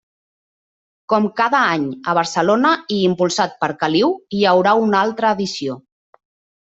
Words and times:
Com 1.13 1.27
cada 1.41 1.59
any 1.73 1.83
a 2.13 2.15
Barcelona 2.19 2.71
i 2.95 2.99
impulsat 3.11 3.55
per 3.65 3.69
Caliu, 3.85 4.09
hi 4.39 4.43
haurà 4.53 4.75
una 4.89 5.03
altra 5.09 5.35
edició. 5.39 5.81